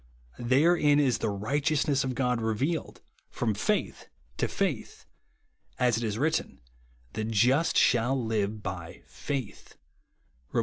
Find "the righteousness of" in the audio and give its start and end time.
1.19-2.15